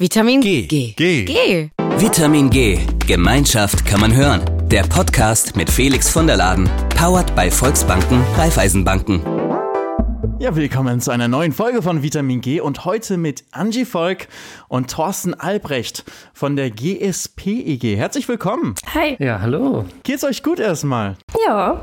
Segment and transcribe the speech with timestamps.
[0.00, 0.62] Vitamin G.
[0.66, 0.94] G.
[0.96, 1.24] G.
[1.26, 1.70] G.
[1.98, 2.78] Vitamin G.
[3.06, 4.40] Gemeinschaft kann man hören.
[4.70, 6.70] Der Podcast mit Felix von der Laden.
[6.96, 9.20] Powered bei Volksbanken, Raiffeisenbanken.
[10.38, 14.28] Ja, willkommen zu einer neuen Folge von Vitamin G und heute mit Angie Volk
[14.68, 17.98] und Thorsten Albrecht von der GSPEG.
[17.98, 18.76] Herzlich willkommen.
[18.94, 19.16] Hi.
[19.18, 19.84] Ja, hallo.
[20.02, 21.18] Geht's euch gut erstmal?
[21.46, 21.78] Ja,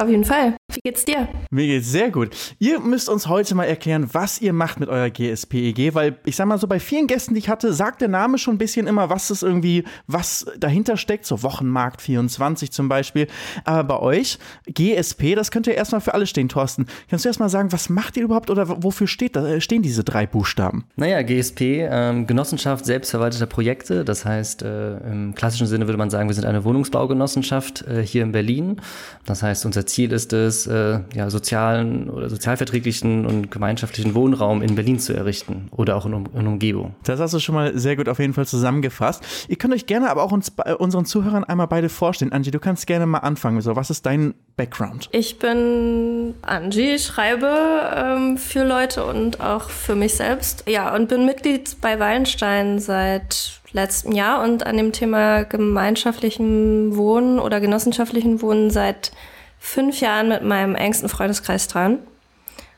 [0.00, 0.57] auf jeden Fall.
[0.70, 1.28] Wie geht's dir?
[1.50, 2.36] Mir geht's sehr gut.
[2.58, 6.46] Ihr müsst uns heute mal erklären, was ihr macht mit eurer GSPEG, weil ich sag
[6.46, 9.08] mal so, bei vielen Gästen, die ich hatte, sagt der Name schon ein bisschen immer,
[9.08, 13.28] was es irgendwie, was dahinter steckt, so Wochenmarkt 24 zum Beispiel.
[13.64, 16.84] Aber bei euch, GSP, das könnte ja erstmal für alle stehen, Thorsten.
[17.08, 20.26] Kannst du erstmal sagen, was macht ihr überhaupt oder wofür steht, das, stehen diese drei
[20.26, 20.84] Buchstaben?
[20.96, 24.04] Naja, GSP, ähm, Genossenschaft selbstverwalteter Projekte.
[24.04, 28.22] Das heißt, äh, im klassischen Sinne würde man sagen, wir sind eine Wohnungsbaugenossenschaft äh, hier
[28.22, 28.82] in Berlin.
[29.24, 34.74] Das heißt, unser Ziel ist es, äh, ja, sozialen oder sozialverträglichen und gemeinschaftlichen Wohnraum in
[34.74, 36.94] Berlin zu errichten oder auch in, um in Umgebung.
[37.04, 39.22] Das hast du schon mal sehr gut auf jeden Fall zusammengefasst.
[39.48, 42.32] Ihr könnt euch gerne aber auch uns, äh, unseren Zuhörern einmal beide vorstellen.
[42.32, 43.60] Angie, du kannst gerne mal anfangen.
[43.60, 45.08] So, was ist dein Background?
[45.12, 47.48] Ich bin Angie, schreibe
[47.94, 50.64] ähm, für Leute und auch für mich selbst.
[50.68, 57.38] Ja, und bin Mitglied bei Wallenstein seit letztem Jahr und an dem Thema gemeinschaftlichen Wohnen
[57.38, 59.12] oder genossenschaftlichen Wohnen seit
[59.58, 61.98] fünf Jahren mit meinem engsten Freundeskreis dran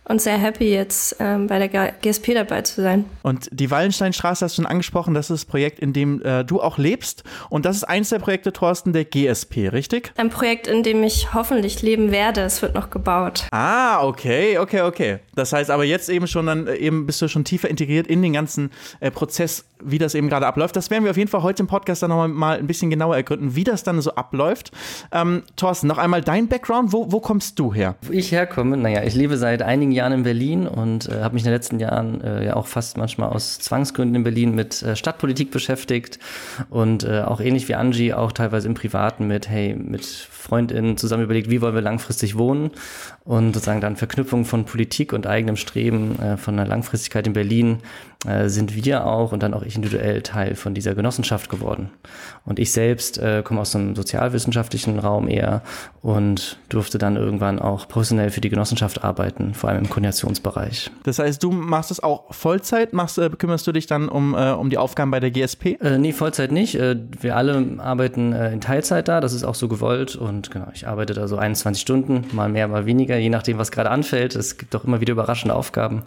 [0.04, 3.04] und sehr happy, jetzt ähm, bei der GSP dabei zu sein.
[3.22, 6.60] Und die Wallensteinstraße hast du schon angesprochen, das ist das Projekt, in dem äh, du
[6.60, 7.22] auch lebst.
[7.48, 10.12] Und das ist eins der Projekte, Thorsten, der GSP, richtig?
[10.16, 12.40] Ein Projekt, in dem ich hoffentlich leben werde.
[12.40, 13.46] Es wird noch gebaut.
[13.52, 15.18] Ah, okay, okay, okay.
[15.36, 18.20] Das heißt aber jetzt eben schon, dann äh, eben bist du schon tiefer integriert in
[18.22, 20.74] den ganzen äh, Prozess, wie das eben gerade abläuft.
[20.74, 23.16] Das werden wir auf jeden Fall heute im Podcast dann nochmal mal ein bisschen genauer
[23.16, 24.72] ergründen, wie das dann so abläuft.
[25.12, 26.92] Ähm, Thorsten, noch einmal dein Background.
[26.92, 27.94] Wo, wo kommst du her?
[28.02, 31.42] Wo ich herkomme, naja, ich lebe seit einigen Jahren in Berlin und äh, habe mich
[31.42, 34.97] in den letzten Jahren äh, ja auch fast manchmal aus Zwangsgründen in Berlin mit äh,
[34.97, 36.19] Stadtpolitik beschäftigt
[36.69, 41.24] und äh, auch ähnlich wie Angie auch teilweise im Privaten mit, hey, mit FreundInnen zusammen
[41.24, 42.70] überlegt, wie wollen wir langfristig wohnen
[43.25, 47.78] und sozusagen dann Verknüpfung von Politik und eigenem Streben äh, von einer Langfristigkeit in Berlin
[48.26, 51.91] äh, sind wir auch und dann auch ich individuell Teil von dieser Genossenschaft geworden.
[52.44, 55.62] Und ich selbst äh, komme aus einem sozialwissenschaftlichen Raum eher
[56.03, 60.91] und durfte dann irgendwann auch professionell für die Genossenschaft arbeiten, vor allem im Koordinationsbereich.
[61.02, 62.92] Das heißt, du machst es auch Vollzeit?
[62.92, 65.78] Machst, äh, kümmerst du dich dann um, äh, um die Aufgaben bei der GSP?
[65.80, 66.74] Äh, nee, Vollzeit nicht.
[66.74, 70.69] Äh, wir alle arbeiten äh, in Teilzeit da, das ist auch so gewollt und genau,
[70.74, 74.36] ich arbeite da so 21 Stunden, mal mehr, mal weniger, je nachdem, was gerade anfällt.
[74.36, 76.02] Es gibt auch immer wieder überraschende Aufgaben.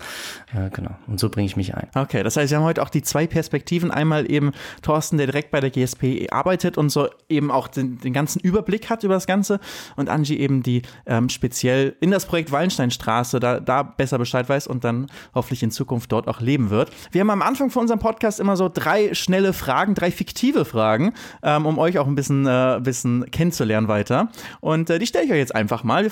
[0.54, 1.88] Äh, genau, und so bringe ich mich ein.
[1.96, 3.92] Okay, das heißt, wir haben heute auch die zwei Perspektiven.
[3.92, 4.52] Einmal eben
[4.82, 8.90] Thorsten, der direkt bei der GSP arbeitet und so eben auch den, den ganzen Überblick
[8.90, 9.60] hat über das Ganze
[9.96, 14.68] und Angie eben die ähm, speziell in das Projekt Wallensteinstraße da, da besser Bescheid weiß
[14.68, 16.92] und dann hoffentlich in Zukunft dort auch leben wird.
[17.12, 21.14] Wir haben am Anfang von unserem Podcast immer so drei schnelle Fragen, drei fiktive Fragen,
[21.42, 24.30] ähm, um euch auch ein bisschen, äh, bisschen kennenzulernen weiter.
[24.62, 26.10] Und äh, die stelle ich euch jetzt einfach mal.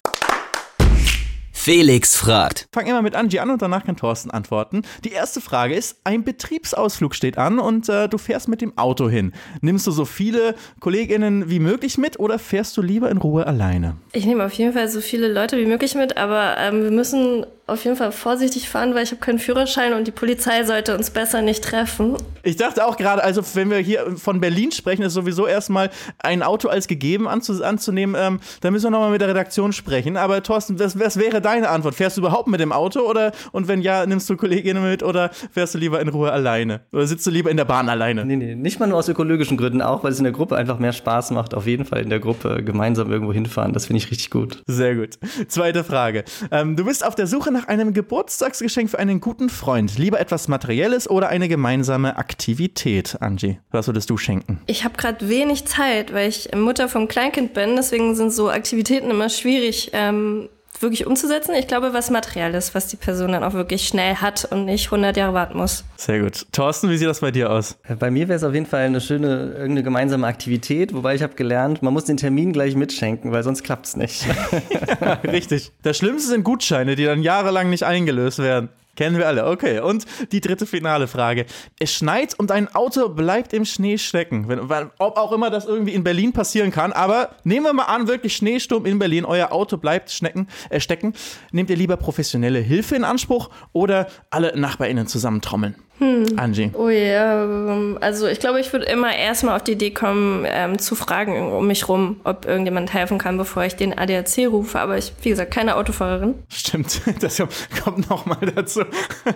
[1.64, 2.68] Felix fragt.
[2.74, 4.82] Fang immer mit Angie an und danach kann Thorsten antworten.
[5.04, 9.08] Die erste Frage ist: Ein Betriebsausflug steht an und äh, du fährst mit dem Auto
[9.08, 9.32] hin.
[9.62, 13.96] Nimmst du so viele KollegInnen wie möglich mit oder fährst du lieber in Ruhe alleine?
[14.12, 17.46] Ich nehme auf jeden Fall so viele Leute wie möglich mit, aber ähm, wir müssen
[17.72, 21.10] auf jeden Fall vorsichtig fahren, weil ich habe keinen Führerschein und die Polizei sollte uns
[21.10, 22.18] besser nicht treffen.
[22.44, 25.90] Ich dachte auch gerade, also wenn wir hier von Berlin sprechen, ist sowieso erstmal
[26.20, 28.16] ein Auto als gegeben anzu anzunehmen.
[28.20, 30.18] Ähm, da müssen wir nochmal mit der Redaktion sprechen.
[30.18, 31.96] Aber Thorsten, was, was wäre deine Antwort?
[31.96, 35.30] Fährst du überhaupt mit dem Auto oder und wenn ja, nimmst du Kolleginnen mit oder
[35.52, 36.82] fährst du lieber in Ruhe alleine?
[36.92, 38.26] Oder sitzt du lieber in der Bahn alleine?
[38.26, 40.80] Nee, nee, nicht mal nur aus ökologischen Gründen, auch weil es in der Gruppe einfach
[40.80, 41.54] mehr Spaß macht.
[41.54, 43.74] Auf jeden Fall in der Gruppe gemeinsam irgendwo hinfahren.
[43.74, 44.64] Das finde ich richtig gut.
[44.66, 45.20] Sehr gut.
[45.48, 46.24] Zweite Frage.
[46.52, 49.98] Ähm, du bist auf der Suche nach einem Geburtstagsgeschenk für einen guten Freund.
[49.98, 53.60] Lieber etwas Materielles oder eine gemeinsame Aktivität, Angie?
[53.72, 54.62] Was würdest du schenken?
[54.68, 57.76] Ich habe gerade wenig Zeit, weil ich Mutter vom Kleinkind bin.
[57.76, 59.92] Deswegen sind so Aktivitäten immer schwierig.
[59.94, 60.50] Ähm
[60.82, 61.54] wirklich umzusetzen.
[61.56, 65.18] Ich glaube, was Materielles, was die Person dann auch wirklich schnell hat und nicht 100
[65.18, 65.84] Jahre warten muss.
[65.98, 66.46] Sehr gut.
[66.52, 67.78] Thorsten, wie sieht das bei dir aus?
[68.00, 71.36] Bei mir wäre es auf jeden Fall eine schöne, irgendeine gemeinsame Aktivität, wobei ich habe
[71.36, 74.26] gelernt, man muss den Termin gleich mitschenken, weil sonst klappt es nicht.
[75.02, 75.72] ja, richtig.
[75.84, 78.70] Das Schlimmste sind Gutscheine, die dann jahrelang nicht eingelöst werden.
[78.96, 79.80] Kennen wir alle, okay.
[79.80, 81.46] Und die dritte finale Frage.
[81.80, 84.50] Es schneit und ein Auto bleibt im Schnee stecken.
[84.50, 84.60] Wenn,
[84.98, 88.36] ob auch immer das irgendwie in Berlin passieren kann, aber nehmen wir mal an, wirklich
[88.36, 91.14] Schneesturm in Berlin, euer Auto bleibt schnecken, äh, stecken.
[91.52, 95.76] Nehmt ihr lieber professionelle Hilfe in Anspruch oder alle NachbarInnen zusammentrommeln?
[96.02, 96.26] Hm.
[96.36, 96.72] Angie.
[96.74, 100.96] Ui, ähm, also ich glaube, ich würde immer erstmal auf die Idee kommen, ähm, zu
[100.96, 104.80] fragen um mich rum, ob irgendjemand helfen kann, bevor ich den ADAC rufe.
[104.80, 106.34] Aber ich, wie gesagt, keine Autofahrerin.
[106.50, 107.40] Stimmt, das
[107.84, 108.82] kommt nochmal dazu.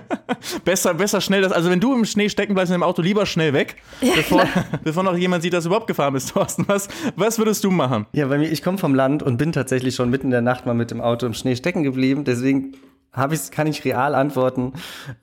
[0.66, 1.52] besser, besser schnell das.
[1.52, 4.48] Also wenn du im Schnee stecken bleibst in dem Auto, lieber schnell weg, ja, bevor,
[4.84, 6.66] bevor noch jemand sieht, dass du überhaupt gefahren bist, Thorsten.
[6.68, 8.08] Was, was würdest du machen?
[8.14, 10.66] Ja, bei mir, ich komme vom Land und bin tatsächlich schon mitten in der Nacht
[10.66, 12.24] mal mit dem Auto im Schnee stecken geblieben.
[12.24, 12.74] Deswegen
[13.16, 14.74] hab ich, kann ich real antworten.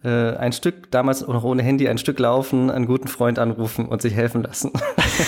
[0.03, 4.03] Äh, ein Stück, damals noch ohne Handy, ein Stück laufen, einen guten Freund anrufen und
[4.03, 4.73] sich helfen lassen.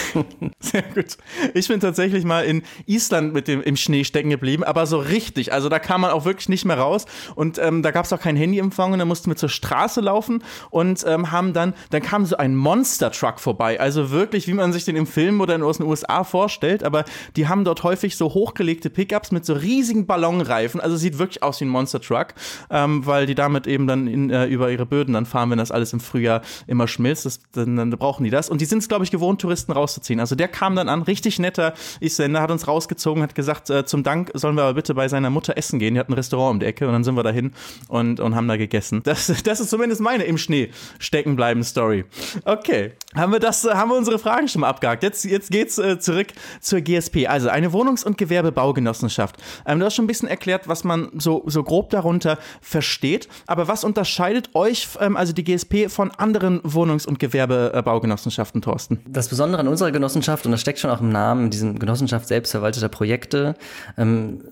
[0.61, 1.19] Sehr gut.
[1.52, 5.52] Ich bin tatsächlich mal in Island mit dem im Schnee stecken geblieben, aber so richtig.
[5.52, 8.20] Also da kam man auch wirklich nicht mehr raus und ähm, da gab es auch
[8.20, 12.25] kein Handyempfang und da mussten wir zur Straße laufen und ähm, haben dann, dann kam
[12.25, 13.78] so ein Monster-Truck vorbei.
[13.78, 17.05] Also wirklich, wie man sich den im Film oder in den USA vorstellt, aber
[17.37, 20.81] die haben dort häufig so hochgelegte Pickups mit so riesigen Ballonreifen.
[20.81, 22.34] Also sieht wirklich aus wie ein Monster-Truck
[22.70, 25.70] ähm, weil die damit eben dann in, äh, über ihre Böden dann fahren, wenn das
[25.70, 27.26] alles im Frühjahr immer schmilzt.
[27.26, 28.48] Das, dann, dann brauchen die das.
[28.48, 30.20] Und die sind es, glaube ich, gewohnt, Touristen rauszuziehen.
[30.20, 34.02] Also der kam dann an, richtig netter Isländer, hat uns rausgezogen, hat gesagt, äh, zum
[34.02, 35.94] Dank sollen wir aber bitte bei seiner Mutter essen gehen.
[35.94, 37.52] Die hat ein Restaurant um die Ecke und dann sind wir dahin
[37.88, 39.02] und, und haben da gegessen.
[39.04, 42.04] Das, das ist zumindest meine im Schnee stecken bleiben Story.
[42.44, 45.02] Okay, haben wir das, haben wir unsere Fragen schon mal abgehakt.
[45.02, 46.28] Jetzt, jetzt geht's äh, zurück
[46.60, 47.26] zur GSP.
[47.26, 49.36] Also eine Wohnungs- und Gewerbebaugenossenschaft.
[49.66, 53.28] Ähm, du hast schon ein bisschen erklärt, was man so, so grob darunter versteht.
[53.46, 59.00] Aber was unterscheidet euch, ähm, also die GSP, von anderen Wohnungs- und Gewerbebaugenossenschaften, Thorsten?
[59.08, 62.88] Das Besondere an unserer Genossenschaft, und das steckt schon auch im Namen, diesen Genossenschaft selbstverwalteter
[62.88, 63.54] Projekte,
[63.96, 64.42] ähm,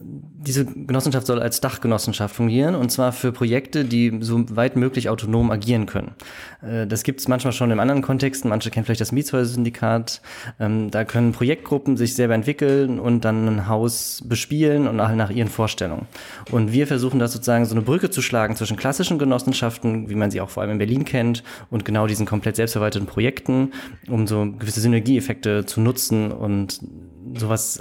[0.47, 5.50] diese Genossenschaft soll als Dachgenossenschaft fungieren und zwar für Projekte, die so weit möglich autonom
[5.50, 6.12] agieren können.
[6.62, 8.50] Äh, das gibt es manchmal schon in anderen Kontexten.
[8.50, 10.21] Manche kennen vielleicht das Mietshäuser-Syndikat.
[10.59, 15.49] Ähm, da können Projektgruppen sich selber entwickeln und dann ein Haus bespielen und nach, ihren
[15.49, 16.06] Vorstellungen.
[16.50, 20.31] Und wir versuchen das sozusagen so eine Brücke zu schlagen zwischen klassischen Genossenschaften, wie man
[20.31, 23.73] sie auch vor allem in Berlin kennt, und genau diesen komplett selbstverwalteten Projekten,
[24.09, 26.81] um so gewisse Synergieeffekte zu nutzen und
[27.35, 27.81] sowas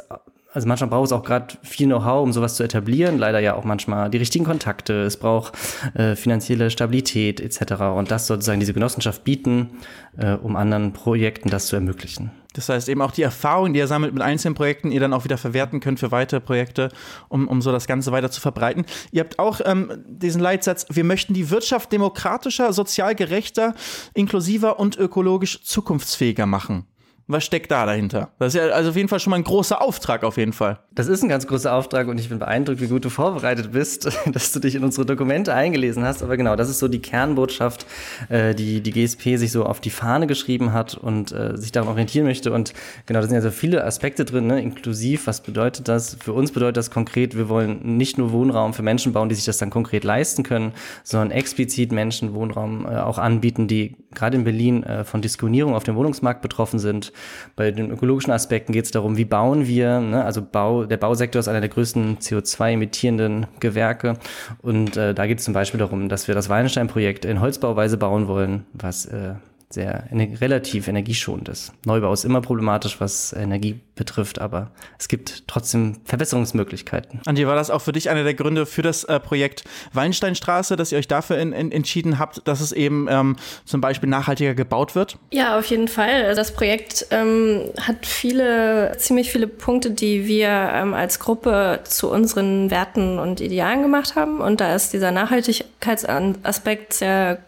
[0.53, 3.17] also manchmal braucht es auch gerade viel Know-how, um sowas zu etablieren.
[3.17, 5.03] Leider ja auch manchmal die richtigen Kontakte.
[5.03, 5.53] Es braucht
[5.93, 7.81] äh, finanzielle Stabilität etc.
[7.95, 9.71] Und das sozusagen diese Genossenschaft bieten,
[10.17, 12.31] äh, um anderen Projekten das zu ermöglichen.
[12.53, 15.23] Das heißt eben auch die Erfahrung, die ihr sammelt mit einzelnen Projekten, ihr dann auch
[15.23, 16.89] wieder verwerten könnt für weitere Projekte,
[17.29, 18.85] um, um so das Ganze weiter zu verbreiten.
[19.11, 23.73] Ihr habt auch ähm, diesen Leitsatz, wir möchten die Wirtschaft demokratischer, sozial gerechter,
[24.13, 26.87] inklusiver und ökologisch zukunftsfähiger machen.
[27.31, 28.29] Was steckt da dahinter?
[28.39, 30.79] Das ist ja also auf jeden Fall schon mal ein großer Auftrag, auf jeden Fall.
[30.93, 34.11] Das ist ein ganz großer Auftrag und ich bin beeindruckt, wie gut du vorbereitet bist,
[34.33, 36.21] dass du dich in unsere Dokumente eingelesen hast.
[36.21, 37.85] Aber genau, das ist so die Kernbotschaft,
[38.27, 41.87] äh, die die GSP sich so auf die Fahne geschrieben hat und äh, sich daran
[41.87, 42.51] orientieren möchte.
[42.51, 42.73] Und
[43.05, 44.61] genau, da sind ja so viele Aspekte drin, ne?
[44.61, 45.27] inklusiv.
[45.27, 46.17] Was bedeutet das?
[46.21, 49.45] Für uns bedeutet das konkret, wir wollen nicht nur Wohnraum für Menschen bauen, die sich
[49.45, 50.73] das dann konkret leisten können,
[51.05, 55.95] sondern explizit Menschen Wohnraum äh, auch anbieten, die gerade in Berlin von Diskriminierung auf dem
[55.95, 57.13] Wohnungsmarkt betroffen sind
[57.55, 60.25] bei den ökologischen Aspekten geht es darum, wie bauen wir, ne?
[60.25, 64.17] also Bau, der Bausektor ist einer der größten CO2-emittierenden Gewerke.
[64.61, 68.27] Und äh, da geht es zum Beispiel darum, dass wir das Wallenstein-Projekt in Holzbauweise bauen
[68.27, 69.33] wollen, was äh,
[69.73, 71.73] sehr relativ energieschonend ist.
[71.85, 77.21] Neubau ist immer problematisch, was Energie betrifft, aber es gibt trotzdem Verbesserungsmöglichkeiten.
[77.25, 79.63] Andi, war das auch für dich einer der Gründe für das äh, Projekt
[79.93, 83.35] Wallensteinstraße, dass ihr euch dafür in, in, entschieden habt, dass es eben ähm,
[83.65, 85.17] zum Beispiel nachhaltiger gebaut wird?
[85.31, 86.33] Ja, auf jeden Fall.
[86.35, 92.71] Das Projekt ähm, hat viele, ziemlich viele Punkte, die wir ähm, als Gruppe zu unseren
[92.71, 94.41] Werten und Idealen gemacht haben.
[94.41, 97.39] Und da ist dieser Nachhaltigkeitsaspekt sehr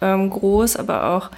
[0.00, 1.30] ähm, groß, aber auch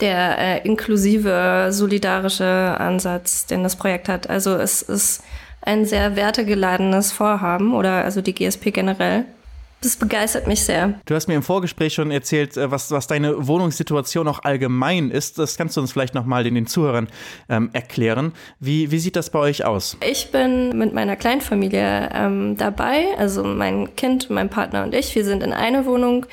[0.00, 2.44] der äh, inklusive, solidarische
[2.78, 4.28] Ansatz, den das Projekt hat.
[4.28, 5.22] Also es ist
[5.62, 9.24] ein sehr wertegeladenes Vorhaben oder also die GSP generell.
[9.82, 10.94] Das begeistert mich sehr.
[11.04, 15.38] Du hast mir im Vorgespräch schon erzählt, äh, was, was deine Wohnungssituation auch allgemein ist.
[15.38, 17.08] Das kannst du uns vielleicht nochmal den, den Zuhörern
[17.48, 18.32] ähm, erklären.
[18.58, 19.98] Wie, wie sieht das bei euch aus?
[20.08, 25.14] Ich bin mit meiner Kleinfamilie ähm, dabei, also mein Kind, mein Partner und ich.
[25.14, 26.24] Wir sind in einer Wohnung,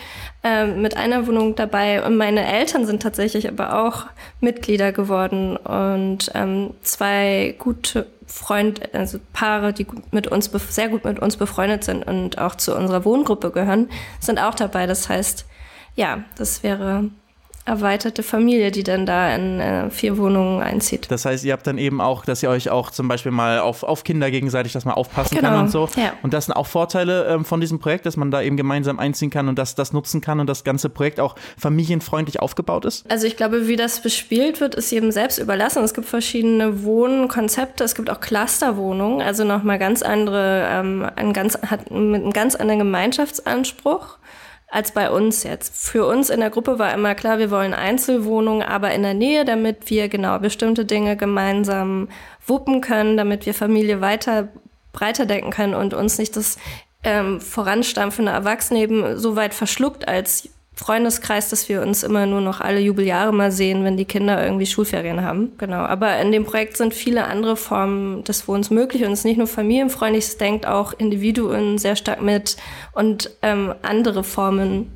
[0.43, 4.07] ähm, mit einer Wohnung dabei und meine Eltern sind tatsächlich aber auch
[4.41, 11.19] Mitglieder geworden und ähm, zwei gute Freund, also Paare, die mit uns sehr gut mit
[11.19, 14.87] uns befreundet sind und auch zu unserer Wohngruppe gehören, sind auch dabei.
[14.87, 15.45] Das heißt,
[15.95, 17.09] ja, das wäre
[17.65, 21.09] erweiterte Familie, die dann da in äh, vier Wohnungen einzieht.
[21.09, 23.83] Das heißt, ihr habt dann eben auch, dass ihr euch auch zum Beispiel mal auf,
[23.83, 25.49] auf Kinder gegenseitig das mal aufpassen genau.
[25.49, 25.87] kann und so.
[25.95, 26.13] Ja.
[26.23, 29.29] Und das sind auch Vorteile ähm, von diesem Projekt, dass man da eben gemeinsam einziehen
[29.29, 33.09] kann und das, das nutzen kann und das ganze Projekt auch familienfreundlich aufgebaut ist?
[33.09, 35.83] Also ich glaube, wie das bespielt wird, ist jedem selbst überlassen.
[35.83, 41.57] Es gibt verschiedene Wohnkonzepte, es gibt auch Clusterwohnungen, also nochmal ganz andere, ähm, ein ganz,
[41.65, 44.17] hat einen ganz anderen Gemeinschaftsanspruch.
[44.73, 45.75] Als bei uns jetzt.
[45.87, 49.45] Für uns in der Gruppe war immer klar, wir wollen Einzelwohnungen, aber in der Nähe,
[49.45, 52.09] damit wir genau bestimmte Dinge gemeinsam
[52.47, 54.49] wuppen können, damit wir Familie weiter
[54.91, 56.57] breiter denken können und uns nicht das
[57.03, 62.79] ähm, voranstampfende Erwachsenenleben so weit verschluckt als Freundeskreis, dass wir uns immer nur noch alle
[62.79, 65.51] Jubeljahre mal sehen, wenn die Kinder irgendwie Schulferien haben.
[65.57, 65.77] Genau.
[65.77, 69.37] Aber in dem Projekt sind viele andere Formen des Wohnens möglich und es ist nicht
[69.37, 72.57] nur familienfreundlich, es denkt auch Individuen sehr stark mit
[72.93, 74.91] und ähm, andere Formen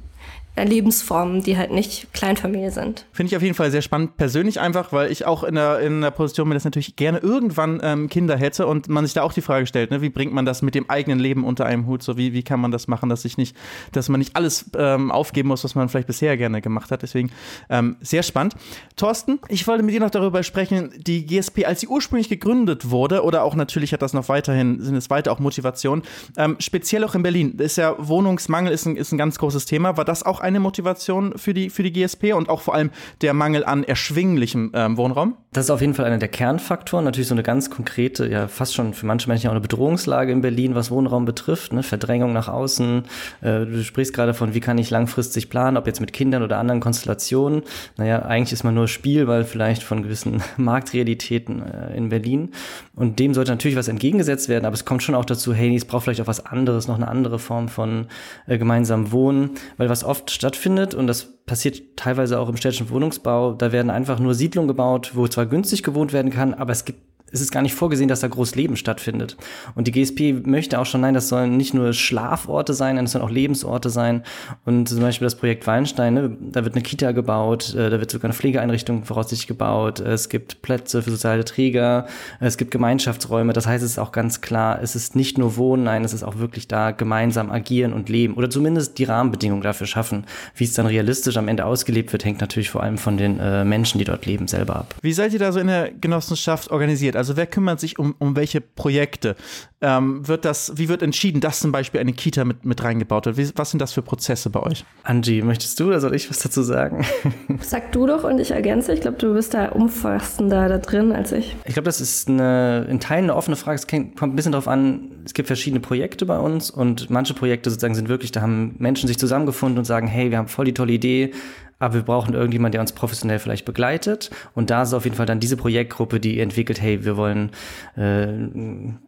[0.65, 3.05] Lebensformen, die halt nicht Kleinfamilie sind.
[3.11, 6.01] Finde ich auf jeden Fall sehr spannend, persönlich einfach, weil ich auch in der, in
[6.01, 9.33] der Position bin, dass natürlich gerne irgendwann ähm, Kinder hätte und man sich da auch
[9.33, 12.03] die Frage stellt, ne, wie bringt man das mit dem eigenen Leben unter einem Hut?
[12.03, 13.55] So wie, wie kann man das machen, dass sich nicht,
[13.91, 17.01] dass man nicht alles ähm, aufgeben muss, was man vielleicht bisher gerne gemacht hat.
[17.01, 17.31] Deswegen
[17.69, 18.55] ähm, sehr spannend.
[18.95, 23.23] Thorsten, ich wollte mit dir noch darüber sprechen, die GSP, als sie ursprünglich gegründet wurde,
[23.23, 26.03] oder auch natürlich hat das noch weiterhin, sind es weiter auch Motivationen,
[26.37, 29.97] ähm, speziell auch in Berlin, ist ja Wohnungsmangel ist ein, ist ein ganz großes Thema.
[29.97, 32.89] War das auch eine Motivation für die, für die GSP und auch vor allem
[33.21, 35.35] der Mangel an erschwinglichem ähm, Wohnraum?
[35.51, 37.03] Das ist auf jeden Fall einer der Kernfaktoren.
[37.03, 40.41] Natürlich so eine ganz konkrete, ja fast schon für manche Menschen auch eine Bedrohungslage in
[40.41, 41.73] Berlin, was Wohnraum betrifft.
[41.73, 41.83] Ne?
[41.83, 43.03] Verdrängung nach außen.
[43.41, 46.57] Äh, du sprichst gerade von, wie kann ich langfristig planen, ob jetzt mit Kindern oder
[46.57, 47.63] anderen Konstellationen.
[47.97, 52.51] Naja, eigentlich ist man nur Spielball vielleicht von gewissen Marktrealitäten äh, in Berlin.
[52.95, 55.85] Und dem sollte natürlich was entgegengesetzt werden, aber es kommt schon auch dazu, hey, es
[55.85, 58.07] braucht vielleicht auch was anderes, noch eine andere Form von
[58.47, 60.95] äh, gemeinsamem Wohnen, weil was oft stattfindet.
[60.95, 65.27] Und das passiert teilweise auch im städtischen Wohnungsbau, da werden einfach nur Siedlungen gebaut, wo
[65.27, 68.27] zwar günstig gewohnt werden kann, aber es gibt es ist gar nicht vorgesehen, dass da
[68.27, 69.35] groß Leben stattfindet.
[69.75, 73.23] Und die GSP möchte auch schon, nein, das sollen nicht nur Schlaforte sein, das sollen
[73.23, 74.23] auch Lebensorte sein.
[74.65, 78.11] Und zum Beispiel das Projekt Weinstein, ne, da wird eine Kita gebaut, äh, da wird
[78.11, 82.07] sogar eine Pflegeeinrichtung voraussichtlich gebaut, es gibt Plätze für soziale Träger,
[82.39, 83.51] es gibt Gemeinschaftsräume.
[83.53, 86.23] Das heißt, es ist auch ganz klar, es ist nicht nur Wohnen, nein, es ist
[86.23, 90.25] auch wirklich da gemeinsam agieren und leben oder zumindest die Rahmenbedingungen dafür schaffen.
[90.55, 93.65] Wie es dann realistisch am Ende ausgelebt wird, hängt natürlich vor allem von den äh,
[93.65, 94.95] Menschen, die dort leben, selber ab.
[95.01, 97.16] Wie seid ihr da so in der Genossenschaft organisiert?
[97.17, 99.35] Also wer kümmert sich um, um welche Projekte?
[99.79, 103.37] Ähm, wird das, wie wird entschieden, dass zum Beispiel eine Kita mit, mit reingebaut wird?
[103.37, 104.85] Wie, was sind das für Prozesse bei euch?
[105.03, 107.05] Angie, möchtest du oder soll ich was dazu sagen?
[107.61, 108.93] Sag du doch und ich ergänze.
[108.93, 111.55] Ich glaube, du bist da umfassender da drin als ich.
[111.65, 113.75] Ich glaube, das ist eine, in Teilen eine offene Frage.
[113.75, 117.69] Es kommt ein bisschen darauf an, es gibt verschiedene Projekte bei uns und manche Projekte
[117.69, 120.73] sozusagen sind wirklich, da haben Menschen sich zusammengefunden und sagen, hey, wir haben voll die
[120.73, 121.31] tolle Idee,
[121.79, 124.31] aber wir brauchen irgendjemand, der uns professionell vielleicht begleitet.
[124.55, 127.51] Und da ist auf jeden Fall dann diese Projektgruppe, die entwickelt, hey, wir wollen
[127.95, 128.27] äh,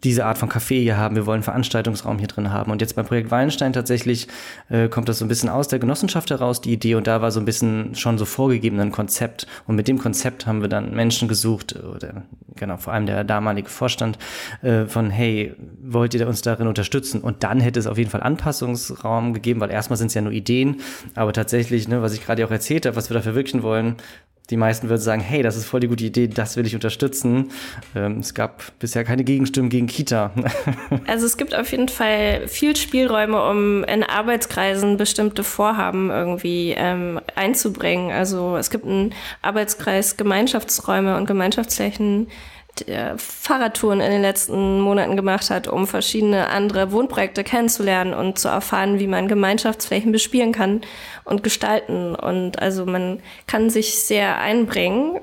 [0.04, 2.72] diese Art von Café hier haben, wir wollen Veranstaltungsraum hier drin haben.
[2.72, 4.28] Und jetzt beim Projekt Weinstein tatsächlich
[4.70, 6.96] äh, kommt das so ein bisschen aus der Genossenschaft heraus, die Idee.
[6.96, 9.48] Und da war so ein bisschen schon so vorgegeben ein Konzept.
[9.66, 12.24] Und mit dem Konzept haben wir dann Menschen gesucht, oder
[12.56, 14.20] genau, vor allem der damalige Vorstand,
[14.62, 17.22] äh, von, hey, wollt ihr uns darin unterstützen?
[17.22, 20.34] Und dann hätte es auf jeden Fall Anpassungsraum gegeben, weil erstmal sind es ja nur
[20.34, 20.82] Ideen,
[21.16, 23.96] aber tatsächlich, ne, was ich gerade auch erzählt habe, was wir da verwirklichen wollen,
[24.50, 27.52] die meisten würden sagen, hey, das ist voll die gute Idee, das will ich unterstützen.
[27.96, 30.32] Ähm, es gab bisher keine Gegenstimmen gegen Kita.
[31.08, 37.22] also es gibt auf jeden Fall viel Spielräume, um in Arbeitskreisen bestimmte Vorhaben irgendwie ähm,
[37.36, 38.12] einzubringen.
[38.12, 39.14] Also es gibt einen
[39.44, 42.28] Arbeitskreis Gemeinschaftsräume und Gemeinschaftsflächen
[42.88, 48.48] der Fahrradtouren in den letzten Monaten gemacht hat, um verschiedene andere Wohnprojekte kennenzulernen und zu
[48.48, 50.82] erfahren, wie man Gemeinschaftsflächen bespielen kann
[51.26, 52.16] und gestalten.
[52.16, 55.20] Und also man kann sich sehr einbringen,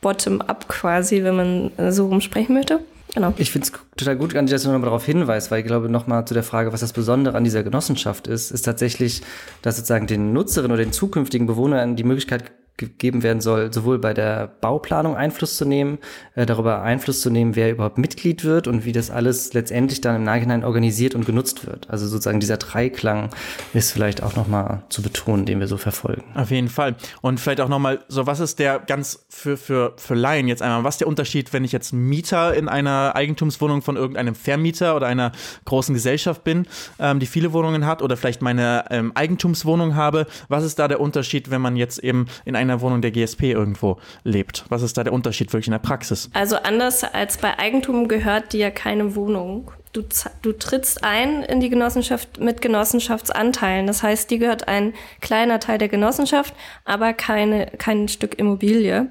[0.00, 2.80] bottom-up quasi, wenn man so rumsprechen möchte.
[3.14, 3.32] Genau.
[3.38, 6.34] Ich finde es total gut, dass du nochmal darauf hinweist, weil ich glaube, nochmal zu
[6.34, 9.22] der Frage, was das Besondere an dieser Genossenschaft ist, ist tatsächlich,
[9.62, 12.44] dass sozusagen den Nutzerinnen oder den zukünftigen Bewohnern die Möglichkeit
[12.76, 15.98] gegeben werden soll, sowohl bei der Bauplanung Einfluss zu nehmen,
[16.34, 20.16] äh, darüber Einfluss zu nehmen, wer überhaupt Mitglied wird und wie das alles letztendlich dann
[20.16, 21.88] im Nachhinein organisiert und genutzt wird.
[21.88, 23.30] Also sozusagen dieser Dreiklang
[23.72, 26.24] ist vielleicht auch nochmal zu betonen, den wir so verfolgen.
[26.34, 26.96] Auf jeden Fall.
[27.22, 30.84] Und vielleicht auch nochmal, so was ist der ganz für, für, für Laien jetzt einmal,
[30.84, 35.06] was ist der Unterschied, wenn ich jetzt Mieter in einer Eigentumswohnung von irgendeinem Vermieter oder
[35.06, 35.32] einer
[35.64, 36.66] großen Gesellschaft bin,
[36.98, 41.00] ähm, die viele Wohnungen hat oder vielleicht meine ähm, Eigentumswohnung habe, was ist da der
[41.00, 44.64] Unterschied, wenn man jetzt eben in einer einer Wohnung der GSP irgendwo lebt.
[44.68, 46.30] Was ist da der Unterschied wirklich in der Praxis?
[46.34, 49.70] Also anders als bei Eigentum gehört dir keine Wohnung.
[49.92, 50.02] Du,
[50.42, 53.86] du trittst ein in die Genossenschaft mit Genossenschaftsanteilen.
[53.86, 56.54] Das heißt, dir gehört ein kleiner Teil der Genossenschaft,
[56.84, 59.10] aber keine, kein Stück Immobilie.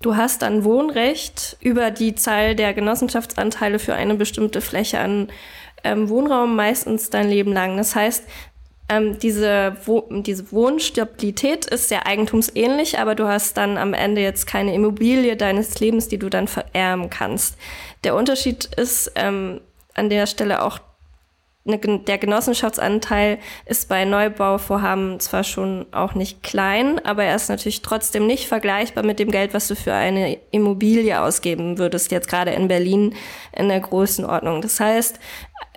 [0.00, 5.28] Du hast dann Wohnrecht über die Zahl der Genossenschaftsanteile für eine bestimmte Fläche an
[5.84, 7.76] ähm, Wohnraum meistens dein Leben lang.
[7.76, 8.24] Das heißt,
[8.92, 14.46] ähm, diese, Wo diese Wohnstabilität ist sehr eigentumsähnlich, aber du hast dann am Ende jetzt
[14.46, 17.56] keine Immobilie deines Lebens, die du dann vererben kannst.
[18.04, 19.60] Der Unterschied ist ähm,
[19.94, 20.80] an der Stelle auch
[21.64, 27.82] ne, der Genossenschaftsanteil ist bei Neubauvorhaben zwar schon auch nicht klein, aber er ist natürlich
[27.82, 32.50] trotzdem nicht vergleichbar mit dem Geld, was du für eine Immobilie ausgeben würdest, jetzt gerade
[32.52, 33.14] in Berlin
[33.56, 34.60] in der Größenordnung.
[34.62, 35.18] Das heißt,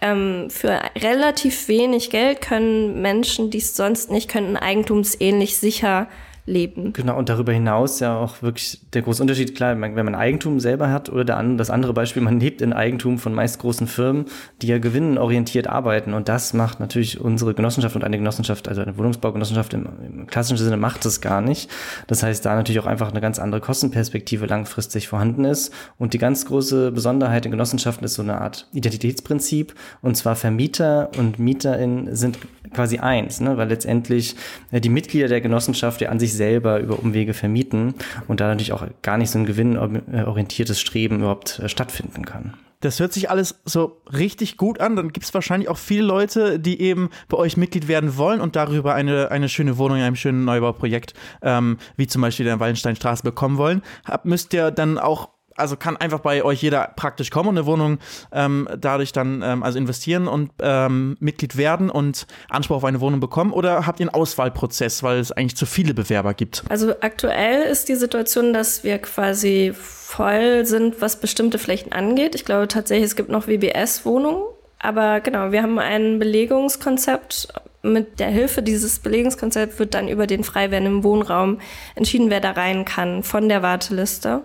[0.01, 6.07] ähm, für relativ wenig Geld können Menschen, die es sonst nicht könnten, eigentumsähnlich sicher
[6.45, 6.93] leben.
[6.93, 10.91] Genau, und darüber hinaus ja auch wirklich der große Unterschied, klar, wenn man Eigentum selber
[10.91, 14.25] hat oder der, das andere Beispiel, man lebt in Eigentum von meist großen Firmen,
[14.61, 18.97] die ja gewinnenorientiert arbeiten und das macht natürlich unsere Genossenschaft und eine Genossenschaft, also eine
[18.97, 21.69] Wohnungsbaugenossenschaft im, im klassischen Sinne macht das gar nicht.
[22.07, 26.19] Das heißt, da natürlich auch einfach eine ganz andere Kostenperspektive langfristig vorhanden ist und die
[26.19, 29.73] ganz große Besonderheit in Genossenschaften ist so eine Art Identitätsprinzip
[30.03, 32.37] und zwar Vermieter und MieterInnen sind
[32.73, 33.57] quasi eins, ne?
[33.57, 34.35] weil letztendlich
[34.71, 37.95] äh, die Mitglieder der Genossenschaft ja an sich selber über Umwege vermieten
[38.27, 42.53] und da natürlich auch gar nicht so ein gewinnorientiertes Streben überhaupt äh, stattfinden kann.
[42.81, 44.95] Das hört sich alles so richtig gut an.
[44.95, 48.55] Dann gibt es wahrscheinlich auch viele Leute, die eben bei euch Mitglied werden wollen und
[48.55, 53.23] darüber eine, eine schöne Wohnung in einem schönen Neubauprojekt, ähm, wie zum Beispiel der Wallensteinstraße,
[53.23, 53.81] bekommen wollen.
[54.05, 57.65] Hab, müsst ihr dann auch also kann einfach bei euch jeder praktisch kommen und eine
[57.65, 57.99] Wohnung
[58.31, 63.19] ähm, dadurch dann ähm, also investieren und ähm, Mitglied werden und Anspruch auf eine Wohnung
[63.19, 66.63] bekommen oder habt ihr einen Auswahlprozess, weil es eigentlich zu viele Bewerber gibt?
[66.69, 72.35] Also aktuell ist die Situation, dass wir quasi voll sind, was bestimmte Flächen angeht.
[72.35, 74.43] Ich glaube tatsächlich, es gibt noch WBS-Wohnungen,
[74.79, 77.47] aber genau, wir haben ein Belegungskonzept.
[77.81, 81.59] Mit der Hilfe dieses Belegungskonzepts wird dann über den frei werdenden Wohnraum
[81.93, 84.41] entschieden, wer da rein kann von der Warteliste.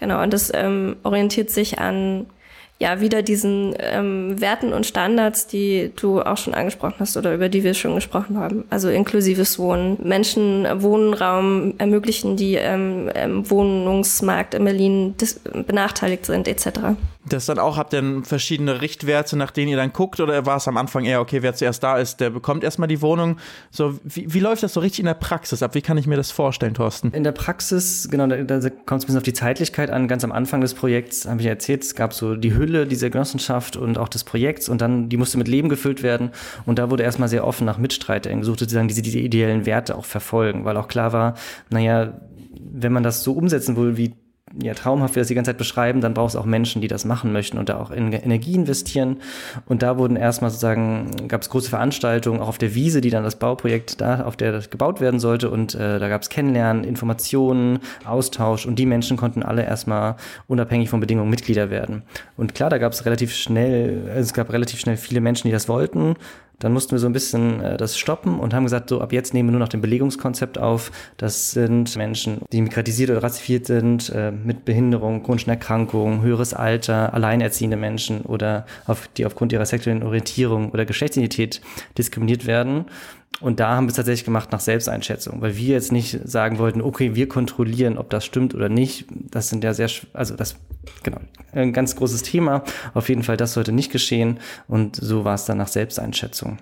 [0.00, 2.26] Genau, und das ähm, orientiert sich an
[2.80, 7.50] ja wieder diesen ähm, Werten und Standards, die du auch schon angesprochen hast oder über
[7.50, 8.64] die wir schon gesprochen haben.
[8.70, 15.14] Also inklusives Wohnen, Menschen Wohnraum ermöglichen, die ähm, im Wohnungsmarkt in Berlin
[15.66, 16.96] benachteiligt sind, etc.
[17.28, 20.66] Das dann auch, habt ihr verschiedene Richtwerte, nach denen ihr dann guckt, oder war es
[20.66, 23.36] am Anfang eher, okay, wer zuerst da ist, der bekommt erstmal die Wohnung?
[23.70, 25.74] So, wie, wie läuft das so richtig in der Praxis ab?
[25.74, 27.12] Wie kann ich mir das vorstellen, Thorsten?
[27.12, 30.08] In der Praxis, genau, da, da kommt es ein bisschen auf die Zeitlichkeit an.
[30.08, 33.76] Ganz am Anfang des Projekts habe ich erzählt, es gab so die Hülle dieser Genossenschaft
[33.76, 36.30] und auch des Projekts und dann, die musste mit Leben gefüllt werden.
[36.64, 40.06] Und da wurde erstmal sehr offen nach Mitstreitern gesucht, sozusagen, die diese ideellen Werte auch
[40.06, 41.34] verfolgen, weil auch klar war,
[41.68, 42.14] naja,
[42.72, 44.14] wenn man das so umsetzen will, wie
[44.60, 47.04] ja, traumhaft wir das die ganze Zeit beschreiben, dann braucht es auch Menschen, die das
[47.04, 49.18] machen möchten und da auch in Energie investieren.
[49.66, 53.22] Und da wurden erstmal sozusagen, gab es große Veranstaltungen, auch auf der Wiese, die dann
[53.22, 55.50] das Bauprojekt da, auf der das gebaut werden sollte.
[55.50, 60.16] Und äh, da gab es Kennenlernen, Informationen, Austausch und die Menschen konnten alle erstmal
[60.48, 62.02] unabhängig von Bedingungen Mitglieder werden.
[62.36, 65.68] Und klar, da gab es relativ schnell, es gab relativ schnell viele Menschen, die das
[65.68, 66.16] wollten.
[66.60, 69.34] Dann mussten wir so ein bisschen äh, das stoppen und haben gesagt, so ab jetzt
[69.34, 70.92] nehmen wir nur noch den Belegungskonzept auf.
[71.16, 77.12] Das sind Menschen, die migratisiert oder rassifiziert sind, äh, mit Behinderung, chronischen Erkrankungen, höheres Alter,
[77.14, 81.60] alleinerziehende Menschen oder auf, die aufgrund ihrer sexuellen Orientierung oder Geschlechtsidentität
[81.98, 82.84] diskriminiert werden.
[83.40, 86.82] Und da haben wir es tatsächlich gemacht nach Selbsteinschätzung, weil wir jetzt nicht sagen wollten,
[86.82, 89.06] okay, wir kontrollieren, ob das stimmt oder nicht.
[89.30, 90.56] Das sind ja sehr, also das,
[91.02, 91.20] genau,
[91.52, 92.62] ein ganz großes Thema.
[92.94, 94.40] Auf jeden Fall, das sollte nicht geschehen.
[94.68, 96.58] Und so war es dann nach Selbsteinschätzung.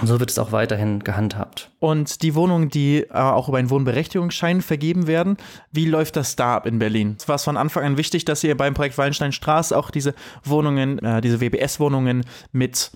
[0.00, 1.70] Und so wird es auch weiterhin gehandhabt.
[1.78, 5.36] Und die Wohnungen, die äh, auch über einen Wohnberechtigungsschein vergeben werden,
[5.70, 7.14] wie läuft das da ab in Berlin?
[7.18, 11.20] Es war von Anfang an wichtig, dass ihr beim Projekt Wallensteinstraße auch diese Wohnungen, äh,
[11.20, 12.90] diese WBS-Wohnungen mit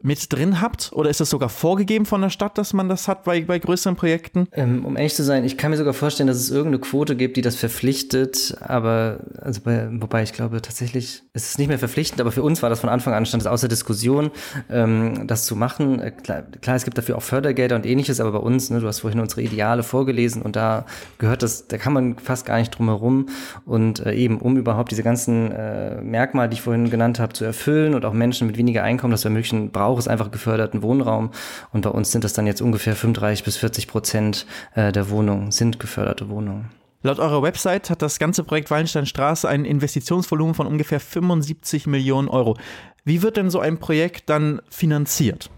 [0.00, 0.90] mit drin habt?
[0.92, 3.96] Oder ist das sogar vorgegeben von der Stadt, dass man das hat bei, bei größeren
[3.96, 4.46] Projekten?
[4.52, 7.36] Ähm, um ehrlich zu sein, ich kann mir sogar vorstellen, dass es irgendeine Quote gibt,
[7.36, 8.56] die das verpflichtet.
[8.60, 12.62] Aber, also bei, wobei ich glaube tatsächlich, es ist nicht mehr verpflichtend, aber für uns
[12.62, 14.30] war das von Anfang an, stand es außer Diskussion,
[14.70, 16.00] ähm, das zu machen.
[16.00, 18.86] Äh, klar, klar, es gibt dafür auch Fördergelder und ähnliches, aber bei uns, ne, du
[18.86, 20.86] hast vorhin unsere Ideale vorgelesen und da
[21.18, 23.26] gehört das, da kann man fast gar nicht drum herum.
[23.66, 27.44] Und äh, eben, um überhaupt diese ganzen äh, Merkmale, die ich vorhin genannt habe, zu
[27.44, 31.30] erfüllen und auch Menschen mit weniger Einkommen das ermöglichen, braucht braucht es einfach geförderten Wohnraum.
[31.72, 35.50] Und bei uns sind das dann jetzt ungefähr 35 bis 40 Prozent äh, der Wohnungen
[35.50, 36.70] sind geförderte Wohnungen.
[37.02, 42.58] Laut eurer Website hat das ganze Projekt Wallensteinstraße ein Investitionsvolumen von ungefähr 75 Millionen Euro.
[43.04, 45.48] Wie wird denn so ein Projekt dann finanziert?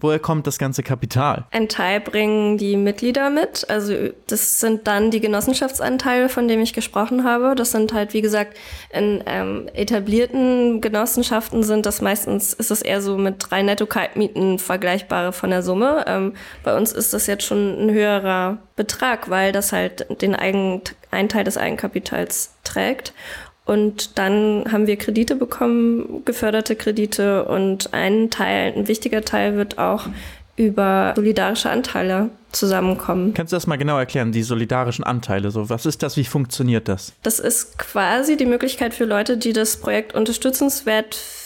[0.00, 1.44] Woher kommt das ganze Kapital?
[1.50, 3.68] Ein Teil bringen die Mitglieder mit.
[3.68, 3.94] Also
[4.26, 7.54] das sind dann die Genossenschaftsanteile, von denen ich gesprochen habe.
[7.54, 8.56] Das sind halt, wie gesagt,
[8.92, 15.32] in ähm, etablierten Genossenschaften sind das meistens, ist es eher so mit drei Netto-Kaltmieten vergleichbare
[15.32, 16.04] von der Summe.
[16.06, 16.34] Ähm,
[16.64, 21.28] bei uns ist das jetzt schon ein höherer Betrag, weil das halt den Eigen, einen
[21.28, 23.12] Teil des Eigenkapitals trägt.
[23.70, 29.78] Und dann haben wir Kredite bekommen, geförderte Kredite und ein Teil, ein wichtiger Teil wird
[29.78, 30.08] auch
[30.56, 33.32] über solidarische Anteile zusammenkommen.
[33.32, 35.52] Kannst du das mal genau erklären, die solidarischen Anteile?
[35.52, 36.16] So, was ist das?
[36.16, 37.12] Wie funktioniert das?
[37.22, 41.39] Das ist quasi die Möglichkeit für Leute, die das Projekt unterstützenswert finden,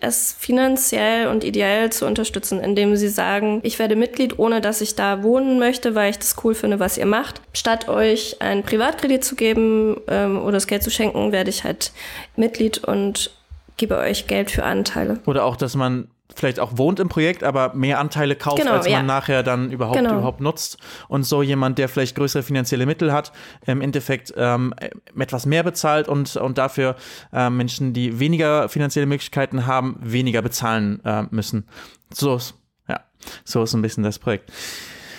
[0.00, 4.94] es finanziell und ideell zu unterstützen, indem sie sagen, ich werde Mitglied, ohne dass ich
[4.94, 7.40] da wohnen möchte, weil ich das cool finde, was ihr macht.
[7.52, 11.92] Statt euch einen Privatkredit zu geben ähm, oder das Geld zu schenken, werde ich halt
[12.36, 13.30] Mitglied und
[13.76, 15.20] gebe euch Geld für Anteile.
[15.26, 18.84] Oder auch, dass man vielleicht auch wohnt im Projekt, aber mehr Anteile kauft, genau, als
[18.86, 19.02] man ja.
[19.02, 20.12] nachher dann überhaupt, genau.
[20.12, 20.78] überhaupt nutzt.
[21.08, 23.32] Und so jemand, der vielleicht größere finanzielle Mittel hat,
[23.66, 24.74] im Endeffekt ähm,
[25.18, 26.96] etwas mehr bezahlt und, und dafür
[27.32, 31.66] äh, Menschen, die weniger finanzielle Möglichkeiten haben, weniger bezahlen äh, müssen.
[32.12, 32.54] So ist,
[32.88, 33.00] ja,
[33.44, 34.52] so ist ein bisschen das Projekt.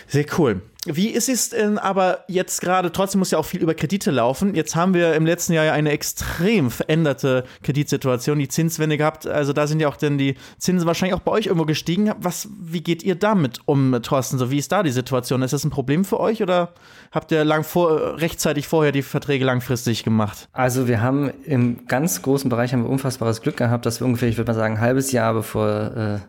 [0.08, 0.62] Sehr cool.
[0.86, 4.54] Wie ist es denn aber jetzt gerade, trotzdem muss ja auch viel über Kredite laufen.
[4.54, 9.26] Jetzt haben wir im letzten Jahr ja eine extrem veränderte Kreditsituation, die Zinswende gehabt.
[9.26, 12.12] Also da sind ja auch dann die Zinsen wahrscheinlich auch bei euch irgendwo gestiegen.
[12.20, 14.38] Was, wie geht ihr damit um, Thorsten?
[14.38, 15.42] So, wie ist da die Situation?
[15.42, 16.74] Ist das ein Problem für euch oder
[17.12, 20.50] habt ihr lang vor, rechtzeitig vorher die Verträge langfristig gemacht?
[20.52, 24.28] Also wir haben im ganz großen Bereich haben wir unfassbares Glück gehabt, dass wir ungefähr,
[24.28, 26.20] ich würde mal sagen, ein halbes Jahr bevor äh,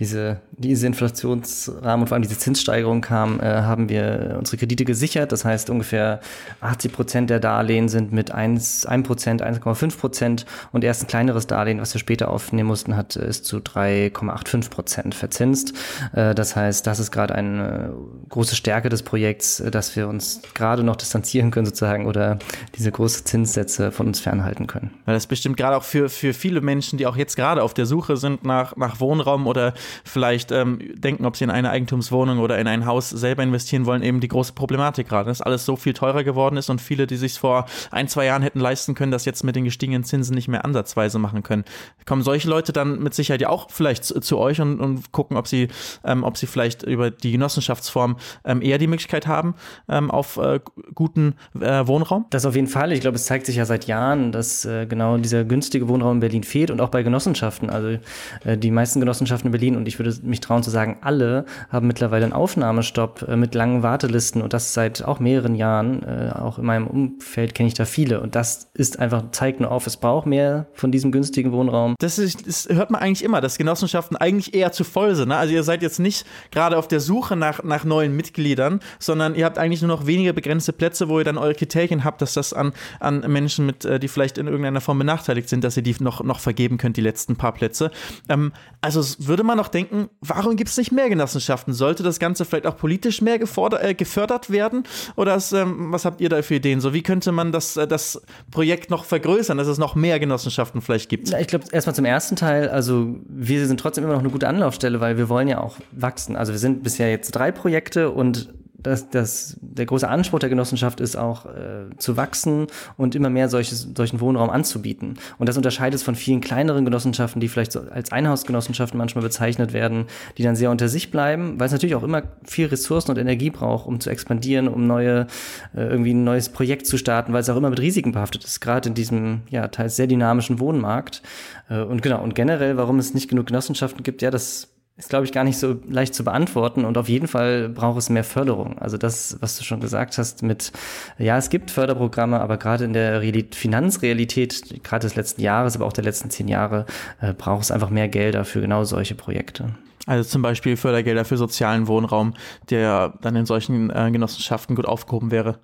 [0.00, 4.84] diese, diese Inflationsrahmen und vor allem diese Zinssteigerung kam, äh, haben wir wir unsere Kredite
[4.84, 5.32] gesichert.
[5.32, 6.20] Das heißt, ungefähr
[6.60, 11.46] 80 Prozent der Darlehen sind mit 1, 1 Prozent, 1,5 Prozent und erst ein kleineres
[11.46, 15.74] Darlehen, was wir später aufnehmen mussten, hat, ist zu 3,85 Prozent verzinst.
[16.14, 17.94] Äh, das heißt, das ist gerade eine
[18.28, 22.38] große Stärke des Projekts, dass wir uns gerade noch distanzieren können sozusagen oder
[22.76, 24.90] diese große Zinssätze von uns fernhalten können.
[25.04, 27.86] Weil das bestimmt gerade auch für, für viele Menschen, die auch jetzt gerade auf der
[27.86, 32.58] Suche sind nach, nach Wohnraum oder vielleicht ähm, denken, ob sie in eine Eigentumswohnung oder
[32.58, 35.74] in ein Haus selber investieren wollen, wollen, eben die große Problematik gerade, dass alles so
[35.74, 39.10] viel teurer geworden ist und viele, die sich vor ein, zwei Jahren hätten leisten können,
[39.10, 41.64] das jetzt mit den gestiegenen Zinsen nicht mehr ansatzweise machen können.
[42.06, 45.36] Kommen solche Leute dann mit Sicherheit ja auch vielleicht zu, zu euch und, und, gucken,
[45.36, 45.68] ob sie,
[46.04, 49.54] ähm, ob sie vielleicht über die Genossenschaftsform ähm, eher die Möglichkeit haben
[49.88, 50.60] ähm, auf äh,
[50.94, 52.26] guten äh, Wohnraum?
[52.30, 52.92] Das auf jeden Fall.
[52.92, 56.20] Ich glaube, es zeigt sich ja seit Jahren, dass äh, genau dieser günstige Wohnraum in
[56.20, 57.70] Berlin fehlt und auch bei Genossenschaften.
[57.70, 57.98] Also
[58.44, 61.86] äh, die meisten Genossenschaften in Berlin und ich würde mich trauen zu sagen, alle haben
[61.86, 66.02] mittlerweile einen Aufnahmestopp äh, mit langen Wartelisten und das seit auch mehreren Jahren.
[66.02, 69.70] Äh, auch in meinem Umfeld kenne ich da viele und das ist einfach, zeigt nur
[69.70, 71.94] auf, es braucht mehr von diesem günstigen Wohnraum.
[71.98, 75.28] Das, ist, das hört man eigentlich immer, dass Genossenschaften eigentlich eher zu voll sind.
[75.28, 75.36] Ne?
[75.36, 79.44] Also ihr seid jetzt nicht gerade auf der Suche nach, nach neuen Mitgliedern, sondern ihr
[79.44, 82.52] habt eigentlich nur noch wenige begrenzte Plätze, wo ihr dann eure Kriterien habt, dass das
[82.52, 85.94] an, an Menschen mit, äh, die vielleicht in irgendeiner Form benachteiligt sind, dass ihr die
[86.00, 87.90] noch, noch vergeben könnt, die letzten paar Plätze.
[88.28, 91.74] Ähm, also würde man noch denken, warum gibt es nicht mehr Genossenschaften?
[91.74, 94.84] Sollte das Ganze vielleicht auch politisch mehr gefordert gefordert, äh, gefördert werden?
[95.16, 96.80] Oder ist, ähm, was habt ihr da für Ideen?
[96.80, 100.80] So, wie könnte man das, äh, das Projekt noch vergrößern, dass es noch mehr Genossenschaften
[100.80, 101.32] vielleicht gibt?
[101.32, 105.00] Ich glaube, erstmal zum ersten Teil, also wir sind trotzdem immer noch eine gute Anlaufstelle,
[105.00, 106.36] weil wir wollen ja auch wachsen.
[106.36, 108.52] Also wir sind bisher jetzt drei Projekte und
[108.82, 112.66] das, das, der große Anspruch der Genossenschaft ist auch äh, zu wachsen
[112.96, 115.18] und immer mehr solches, solchen Wohnraum anzubieten.
[115.38, 119.72] Und das unterscheidet es von vielen kleineren Genossenschaften, die vielleicht so als Einhausgenossenschaften manchmal bezeichnet
[119.72, 120.06] werden,
[120.38, 123.50] die dann sehr unter sich bleiben, weil es natürlich auch immer viel Ressourcen und Energie
[123.50, 125.26] braucht, um zu expandieren, um neue,
[125.74, 128.60] äh, irgendwie ein neues Projekt zu starten, weil es auch immer mit Risiken behaftet ist,
[128.60, 131.22] gerade in diesem ja teils sehr dynamischen Wohnmarkt.
[131.68, 134.69] Äh, und genau, und generell, warum es nicht genug Genossenschaften gibt, ja, das
[135.00, 138.10] ist, glaube ich, gar nicht so leicht zu beantworten und auf jeden Fall braucht es
[138.10, 138.78] mehr Förderung.
[138.78, 140.72] Also das, was du schon gesagt hast mit,
[141.18, 145.86] ja, es gibt Förderprogramme, aber gerade in der Realität, Finanzrealität, gerade des letzten Jahres, aber
[145.86, 146.84] auch der letzten zehn Jahre,
[147.20, 149.74] äh, braucht es einfach mehr Gelder für genau solche Projekte.
[150.06, 152.34] Also zum Beispiel Fördergelder für sozialen Wohnraum,
[152.68, 155.58] der dann in solchen äh, Genossenschaften gut aufgehoben wäre.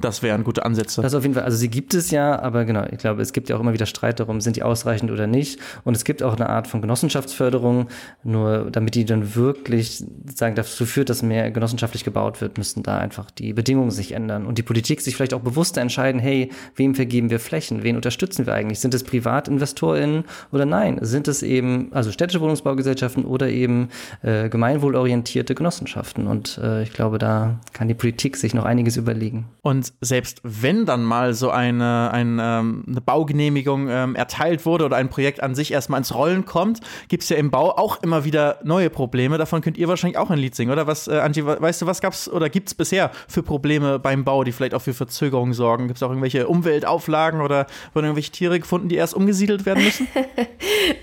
[0.00, 1.02] Das wären gute Ansätze.
[1.02, 1.42] Das auf jeden Fall.
[1.42, 3.86] Also sie gibt es ja, aber genau, ich glaube, es gibt ja auch immer wieder
[3.86, 5.58] Streit darum, sind die ausreichend oder nicht.
[5.82, 7.88] Und es gibt auch eine Art von Genossenschaftsförderung.
[8.22, 12.98] Nur damit die dann wirklich sagen, dazu führt, dass mehr genossenschaftlich gebaut wird, müssten da
[12.98, 16.94] einfach die Bedingungen sich ändern und die Politik sich vielleicht auch bewusster entscheiden, hey, wem
[16.94, 17.82] vergeben wir Flächen?
[17.82, 18.78] Wen unterstützen wir eigentlich?
[18.78, 20.98] Sind es PrivatinvestorInnen oder nein?
[21.02, 23.88] Sind es eben, also städtische Wohnungsbaugesellschaften oder eben
[24.22, 26.28] äh, gemeinwohlorientierte Genossenschaften?
[26.28, 29.46] Und äh, ich glaube, da kann die Politik sich noch einiges überlegen.
[29.62, 34.96] Und selbst wenn dann mal so eine, eine, ähm, eine Baugenehmigung ähm, erteilt wurde oder
[34.96, 38.24] ein Projekt an sich erstmal ins Rollen kommt, gibt es ja im Bau auch immer
[38.24, 39.38] wieder neue Probleme.
[39.38, 40.86] Davon könnt ihr wahrscheinlich auch ein Lied singen, oder?
[40.86, 44.24] Was, äh, Angie, weißt du, was gab es oder gibt es bisher für Probleme beim
[44.24, 45.86] Bau, die vielleicht auch für Verzögerungen sorgen?
[45.86, 50.06] Gibt es auch irgendwelche Umweltauflagen oder wurden irgendwelche Tiere gefunden, die erst umgesiedelt werden müssen?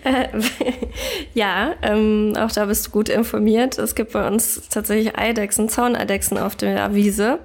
[0.03, 0.27] Äh,
[1.33, 3.77] ja, ähm, auch da bist du gut informiert.
[3.77, 7.39] Es gibt bei uns tatsächlich Eidechsen, Zauneidechsen auf der Wiese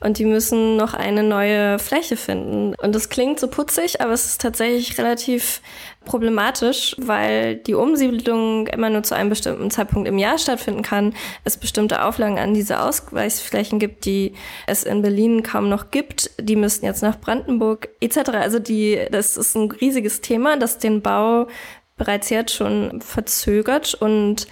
[0.00, 2.74] und die müssen noch eine neue Fläche finden.
[2.74, 5.62] Und das klingt so putzig, aber es ist tatsächlich relativ
[6.04, 11.56] problematisch, weil die Umsiedlung immer nur zu einem bestimmten Zeitpunkt im Jahr stattfinden kann, es
[11.56, 14.34] bestimmte Auflagen an diese Ausweichsflächen gibt, die
[14.66, 16.30] es in Berlin kaum noch gibt.
[16.38, 18.30] Die müssten jetzt nach Brandenburg etc.
[18.34, 21.48] Also die, das ist ein riesiges Thema, das den Bau
[21.96, 24.46] bereits jetzt schon verzögert und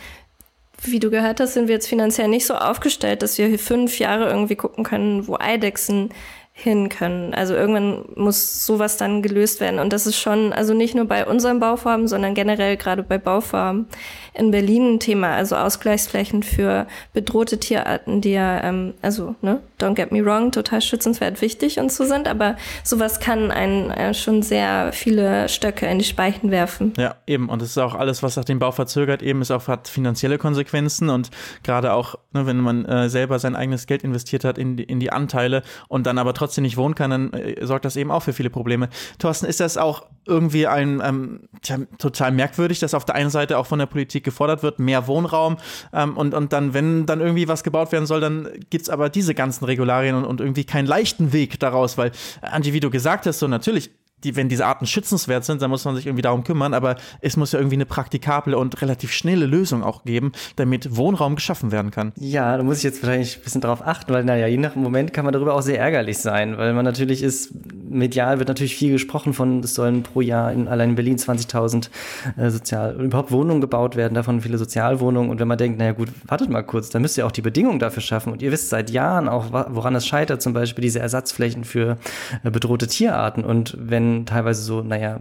[0.86, 3.98] wie du gehört hast, sind wir jetzt finanziell nicht so aufgestellt, dass wir hier fünf
[3.98, 6.10] Jahre irgendwie gucken können, wo Eidechsen
[6.56, 7.34] hin können.
[7.34, 9.80] Also irgendwann muss sowas dann gelöst werden.
[9.80, 13.86] Und das ist schon, also nicht nur bei unseren Bauformen, sondern generell gerade bei Bauformen
[14.34, 15.34] in Berlin ein Thema.
[15.34, 20.80] Also Ausgleichsflächen für bedrohte Tierarten, die ja, ähm, also, ne, don't get me wrong, total
[20.80, 22.28] schützenswert wichtig und so sind.
[22.28, 26.92] Aber sowas kann einen äh, schon sehr viele Stöcke in die Speichen werfen.
[26.96, 27.48] Ja, eben.
[27.48, 31.10] Und es ist auch alles, was den Bau verzögert, eben ist auch, hat finanzielle Konsequenzen.
[31.10, 31.30] Und
[31.62, 35.00] gerade auch, ne, wenn man äh, selber sein eigenes Geld investiert hat in die, in
[35.00, 38.10] die Anteile und dann aber trotzdem trotzdem nicht wohnen kann, dann äh, sorgt das eben
[38.10, 38.88] auch für viele Probleme.
[39.18, 43.58] Thorsten, ist das auch irgendwie ein ähm, tja, total merkwürdig, dass auf der einen Seite
[43.58, 45.56] auch von der Politik gefordert wird, mehr Wohnraum
[45.92, 49.08] ähm, und, und dann, wenn dann irgendwie was gebaut werden soll, dann gibt es aber
[49.08, 53.26] diese ganzen Regularien und, und irgendwie keinen leichten Weg daraus, weil, Angie, wie du gesagt
[53.26, 53.90] hast, so natürlich
[54.24, 57.37] die, wenn diese Arten schützenswert sind, dann muss man sich irgendwie darum kümmern, aber es
[57.37, 61.90] muss ja irgendwie eine praktikable und relativ schnelle Lösung auch geben, damit Wohnraum geschaffen werden
[61.90, 62.12] kann.
[62.16, 65.12] Ja, da muss ich jetzt wahrscheinlich ein bisschen drauf achten, weil naja, je nach Moment
[65.12, 67.52] kann man darüber auch sehr ärgerlich sein, weil man natürlich ist,
[67.94, 71.88] medial wird natürlich viel gesprochen von, es sollen pro Jahr in, allein in Berlin 20.000
[72.37, 75.30] äh, sozial, überhaupt Wohnungen gebaut werden, davon viele Sozialwohnungen.
[75.30, 77.78] Und wenn man denkt, naja gut, wartet mal kurz, dann müsst ihr auch die Bedingungen
[77.78, 78.33] dafür schaffen.
[78.33, 81.98] Und ihr wisst seit Jahren auch, woran es scheitert, zum Beispiel diese Ersatzflächen für
[82.42, 83.44] äh, bedrohte Tierarten.
[83.44, 85.20] Und wenn teilweise so, naja,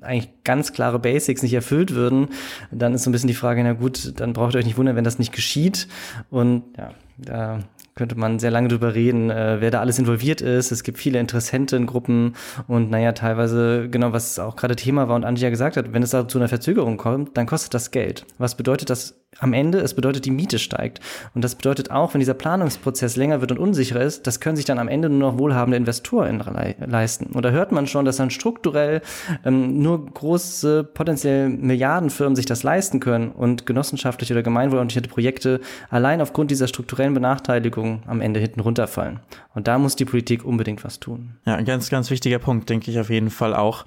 [0.00, 2.28] eigentlich ganz klare Basics nicht erfüllt würden,
[2.70, 4.96] dann ist so ein bisschen die Frage, na gut, dann braucht ihr euch nicht wundern,
[4.96, 5.88] wenn das nicht geschieht.
[6.30, 7.60] Und ja, da
[7.94, 10.72] könnte man sehr lange drüber reden, äh, wer da alles involviert ist.
[10.72, 12.34] Es gibt viele Interessentengruppen
[12.66, 16.02] und naja, teilweise, genau, was auch gerade Thema war und Angie ja gesagt hat, wenn
[16.02, 18.26] es da zu einer Verzögerung kommt, dann kostet das Geld.
[18.38, 19.78] Was bedeutet das am Ende?
[19.78, 21.00] Es bedeutet, die Miete steigt.
[21.34, 24.64] Und das bedeutet auch, wenn dieser Planungsprozess länger wird und unsicherer ist, das können sich
[24.64, 27.26] dann am Ende nur noch wohlhabende Investoren le leisten.
[27.26, 29.02] Und da hört man schon, dass dann strukturell
[29.44, 36.20] ähm, nur große, potenziell Milliardenfirmen sich das leisten können und genossenschaftliche oder gemeinwohlorientierte Projekte allein
[36.20, 39.20] aufgrund dieser strukturellen Benachteiligung am Ende hinten runterfallen.
[39.54, 41.36] Und da muss die Politik unbedingt was tun.
[41.46, 43.84] Ja, ein ganz, ganz wichtiger Punkt, denke ich auf jeden Fall auch.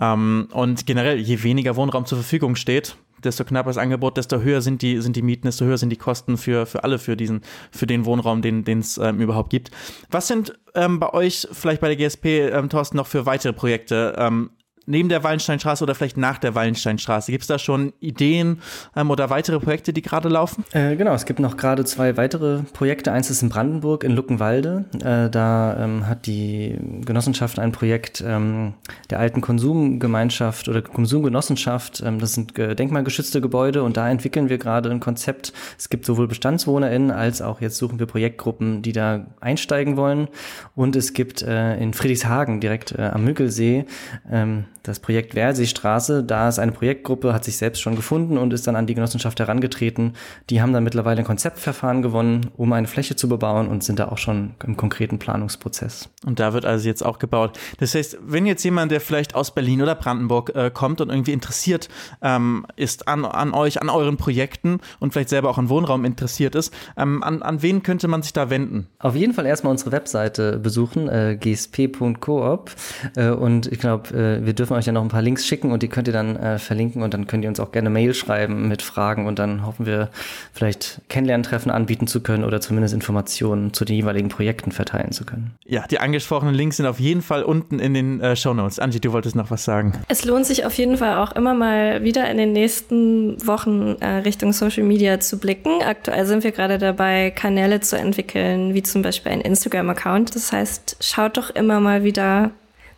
[0.00, 4.60] Ähm, und generell, je weniger Wohnraum zur Verfügung steht, desto knapper das Angebot, desto höher
[4.60, 7.42] sind die, sind die Mieten, desto höher sind die Kosten für, für alle, für diesen,
[7.70, 9.70] für den Wohnraum, den es ähm, überhaupt gibt.
[10.10, 14.14] Was sind ähm, bei euch, vielleicht bei der GSP, ähm, Thorsten, noch für weitere Projekte
[14.18, 14.50] ähm,
[14.88, 17.30] neben der Wallensteinstraße oder vielleicht nach der Wallensteinstraße?
[17.30, 18.60] Gibt es da schon Ideen
[18.96, 20.64] ähm, oder weitere Projekte, die gerade laufen?
[20.72, 23.12] Äh, genau, es gibt noch gerade zwei weitere Projekte.
[23.12, 24.86] Eins ist in Brandenburg, in Luckenwalde.
[24.94, 28.74] Äh, da ähm, hat die Genossenschaft ein Projekt ähm,
[29.10, 32.02] der alten Konsumgemeinschaft oder Konsumgenossenschaft.
[32.04, 35.52] Ähm, das sind denkmalgeschützte Gebäude und da entwickeln wir gerade ein Konzept.
[35.78, 40.28] Es gibt sowohl BestandswohnerInnen als auch jetzt suchen wir Projektgruppen, die da einsteigen wollen.
[40.74, 43.84] Und es gibt äh, in Friedrichshagen direkt äh, am Müggelsee
[44.30, 48.66] ähm, das Projekt Werseestraße, da ist eine Projektgruppe, hat sich selbst schon gefunden und ist
[48.66, 50.14] dann an die Genossenschaft herangetreten.
[50.50, 54.08] Die haben dann mittlerweile ein Konzeptverfahren gewonnen, um eine Fläche zu bebauen und sind da
[54.08, 56.08] auch schon im konkreten Planungsprozess.
[56.24, 57.58] Und da wird also jetzt auch gebaut.
[57.78, 61.32] Das heißt, wenn jetzt jemand, der vielleicht aus Berlin oder Brandenburg äh, kommt und irgendwie
[61.32, 61.88] interessiert
[62.22, 66.54] ähm, ist an, an euch, an euren Projekten und vielleicht selber auch an Wohnraum interessiert
[66.54, 68.86] ist, ähm, an, an wen könnte man sich da wenden?
[68.98, 72.70] Auf jeden Fall erstmal unsere Webseite besuchen, äh, gsp.coop.
[73.16, 75.82] Äh, und ich glaube, äh, wir dürfen euch ja noch ein paar Links schicken und
[75.82, 78.68] die könnt ihr dann äh, verlinken und dann könnt ihr uns auch gerne Mail schreiben
[78.68, 80.08] mit Fragen und dann hoffen wir
[80.52, 85.52] vielleicht Kennenlerntreffen anbieten zu können oder zumindest Informationen zu den jeweiligen Projekten verteilen zu können.
[85.66, 88.78] Ja, die angesprochenen Links sind auf jeden Fall unten in den äh, Show Notes.
[88.78, 89.92] Angie, du wolltest noch was sagen.
[90.08, 94.06] Es lohnt sich auf jeden Fall auch immer mal wieder in den nächsten Wochen äh,
[94.18, 95.82] Richtung Social Media zu blicken.
[95.84, 100.34] Aktuell sind wir gerade dabei, Kanäle zu entwickeln, wie zum Beispiel ein Instagram-Account.
[100.34, 102.50] Das heißt, schaut doch immer mal wieder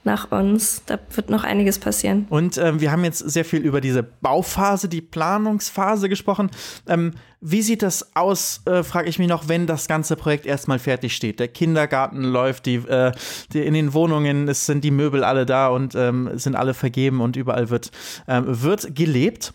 [0.03, 0.83] nach uns.
[0.87, 2.27] Da wird noch einiges passieren.
[2.31, 6.51] Und ähm, wir haben jetzt sehr viel über diese Bauphase, die Planungsphase gesprochen.
[6.89, 10.79] Ähm, wie sieht das aus, äh, frage ich mich noch, wenn das ganze Projekt erstmal
[10.79, 11.39] fertig steht?
[11.41, 13.13] Der Kindergarten läuft, die, äh,
[13.53, 17.21] die in den Wohnungen es sind die Möbel alle da und ähm, sind alle vergeben
[17.21, 17.91] und überall wird,
[18.27, 19.53] ähm, wird gelebt.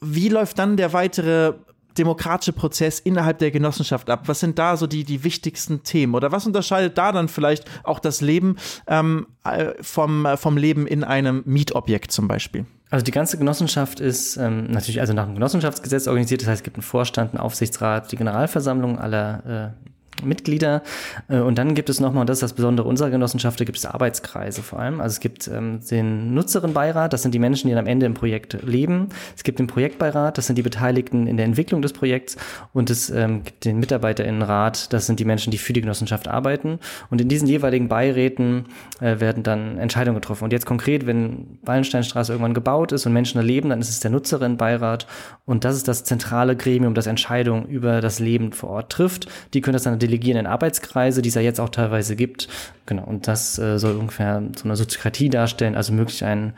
[0.00, 1.54] Wie läuft dann der weitere
[1.98, 4.22] demokratische Prozess innerhalb der Genossenschaft ab?
[4.26, 6.14] Was sind da so die, die wichtigsten Themen?
[6.14, 10.86] Oder was unterscheidet da dann vielleicht auch das Leben ähm, äh, vom, äh, vom Leben
[10.86, 12.66] in einem Mietobjekt zum Beispiel?
[12.90, 16.42] Also die ganze Genossenschaft ist ähm, natürlich also nach dem Genossenschaftsgesetz organisiert.
[16.42, 19.93] Das heißt, es gibt einen Vorstand, einen Aufsichtsrat, die Generalversammlung aller äh,
[20.24, 20.82] Mitglieder.
[21.28, 23.78] Äh, und dann gibt es nochmal, und das ist das Besondere unserer Genossenschaft, da gibt
[23.78, 25.00] es Arbeitskreise vor allem.
[25.00, 28.58] Also es gibt ähm, den Nutzerinnenbeirat, das sind die Menschen, die am Ende im Projekt
[28.62, 29.08] leben.
[29.36, 32.36] Es gibt den Projektbeirat, das sind die Beteiligten in der Entwicklung des Projekts.
[32.72, 36.78] Und es ähm, gibt den Mitarbeiterinnenrat, das sind die Menschen, die für die Genossenschaft arbeiten.
[37.10, 38.66] Und in diesen jeweiligen Beiräten
[39.00, 40.44] äh, werden dann Entscheidungen getroffen.
[40.44, 44.00] Und jetzt konkret, wenn Wallensteinstraße irgendwann gebaut ist und Menschen da leben, dann ist es
[44.00, 45.06] der Nutzerinnenbeirat.
[45.44, 49.28] Und das ist das zentrale Gremium, das Entscheidungen über das Leben vor Ort trifft.
[49.52, 52.48] Die können das dann delegieren in Arbeitskreise, die es ja jetzt auch teilweise gibt.
[52.86, 56.54] Genau, und das äh, soll ungefähr so eine Soziokratie darstellen, also möglich ein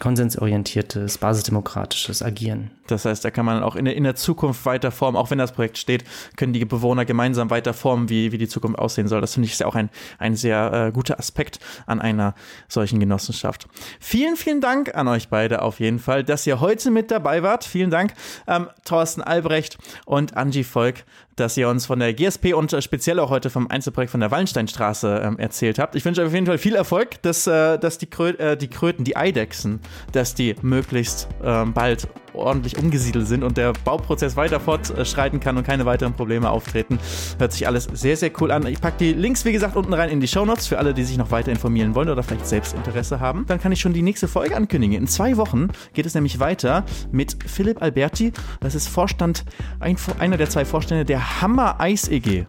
[0.00, 2.70] konsensorientiertes, basisdemokratisches Agieren.
[2.86, 5.38] Das heißt, da kann man auch in der, in der Zukunft weiter formen, auch wenn
[5.38, 6.04] das Projekt steht,
[6.36, 9.20] können die Bewohner gemeinsam weiter formen, wie, wie die Zukunft aussehen soll.
[9.20, 12.34] Das finde ich ist ja auch ein, ein sehr äh, guter Aspekt an einer
[12.68, 13.66] solchen Genossenschaft.
[14.00, 17.64] Vielen, vielen Dank an euch beide auf jeden Fall, dass ihr heute mit dabei wart.
[17.64, 18.14] Vielen Dank,
[18.46, 21.04] ähm, Thorsten Albrecht und Angie Volk,
[21.36, 24.30] dass ihr uns von der GSP und äh, speziell auch heute vom Einzelprojekt von der
[24.30, 25.94] Wallensteinstraße ähm, erzählt habt.
[25.94, 28.68] Ich wünsche euch auf jeden Fall viel Erfolg, dass, äh, dass die, Krö äh, die
[28.68, 29.80] Kröten, die Eidechsen,
[30.12, 35.66] dass die möglichst ähm, bald ordentlich umgesiedelt sind und der Bauprozess weiter fortschreiten kann und
[35.66, 36.98] keine weiteren Probleme auftreten.
[37.38, 38.66] Hört sich alles sehr, sehr cool an.
[38.66, 41.18] Ich packe die Links, wie gesagt, unten rein in die Shownotes für alle, die sich
[41.18, 43.44] noch weiter informieren wollen oder vielleicht selbst Interesse haben.
[43.46, 44.96] Dann kann ich schon die nächste Folge ankündigen.
[44.96, 48.32] In zwei Wochen geht es nämlich weiter mit Philipp Alberti.
[48.60, 49.44] Das ist Vorstand,
[49.80, 52.46] ein, einer der zwei Vorstände der Hammer Eis EG.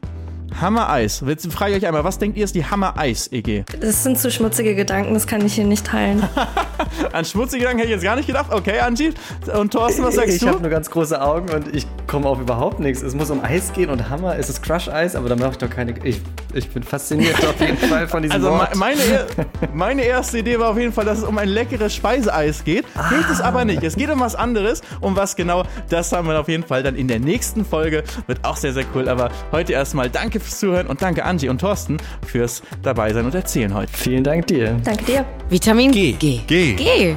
[0.59, 1.23] Hammer Eis.
[1.25, 3.63] Jetzt frage ich euch einmal, was denkt ihr ist die Hammer Eis EG?
[3.79, 6.23] Das sind zu schmutzige Gedanken, das kann ich hier nicht teilen.
[7.13, 8.51] An schmutzige Gedanken hätte ich jetzt gar nicht gedacht.
[8.51, 9.13] Okay, Angie.
[9.57, 10.45] Und Thorsten, was sagst ich du?
[10.47, 13.01] Ich habe nur ganz große Augen und ich komme auf überhaupt nichts.
[13.01, 14.37] Es muss um Eis gehen und Hammer.
[14.37, 15.93] Es ist Crush-Eis, aber da mache ich doch keine.
[16.03, 16.21] Ich,
[16.53, 18.75] ich bin fasziniert auf jeden Fall von diesem also Wort.
[18.75, 19.27] Meine,
[19.73, 22.85] meine erste Idee war auf jeden Fall, dass es um ein leckeres Speiseeis geht.
[22.95, 23.09] Ah.
[23.09, 23.83] Geht es aber nicht.
[23.83, 24.81] Es geht um was anderes.
[25.01, 28.03] Um was genau, das haben wir auf jeden Fall dann in der nächsten Folge.
[28.27, 29.07] Wird auch sehr, sehr cool.
[29.07, 30.09] Aber heute erstmal
[30.39, 33.91] danke fürs Zuhören und danke Angie und Thorsten fürs Dabeisein und Erzählen heute.
[33.93, 34.77] Vielen Dank dir.
[34.83, 35.25] Danke dir.
[35.49, 36.13] Vitamin G.
[36.13, 36.41] G.
[36.47, 36.73] G.
[36.73, 37.15] G.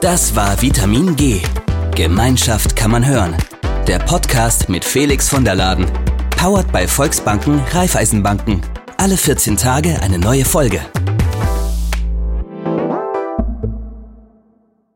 [0.00, 1.40] Das war Vitamin G.
[1.94, 3.34] Gemeinschaft kann man hören.
[3.86, 5.86] Der Podcast mit Felix von der Laden.
[6.36, 8.60] Powered bei Volksbanken, Raiffeisenbanken.
[8.96, 10.80] Alle 14 Tage eine neue Folge.